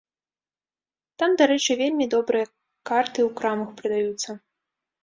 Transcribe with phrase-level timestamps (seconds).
[1.23, 2.45] Там, дарэчы, вельмі добрыя
[2.93, 4.29] карты ў крамах прадаюцца.